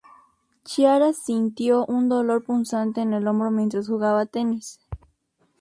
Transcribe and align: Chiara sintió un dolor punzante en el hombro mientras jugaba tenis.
Chiara 0.65 1.13
sintió 1.13 1.85
un 1.85 2.09
dolor 2.09 2.43
punzante 2.43 3.01
en 3.01 3.13
el 3.13 3.27
hombro 3.27 3.51
mientras 3.51 3.85
jugaba 3.87 4.25
tenis. 4.25 4.79